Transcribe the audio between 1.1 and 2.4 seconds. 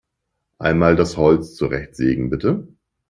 Holz zurechtsägen,